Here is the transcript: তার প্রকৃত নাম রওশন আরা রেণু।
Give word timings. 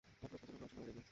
তার 0.03 0.13
প্রকৃত 0.31 0.43
নাম 0.49 0.59
রওশন 0.61 0.77
আরা 0.81 0.87
রেণু। 0.87 0.99